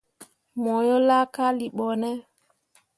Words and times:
Mo 0.61 0.73
yo 0.87 0.97
laakalii 1.07 1.73
ɓo 1.77 1.85
ne? 2.01 2.09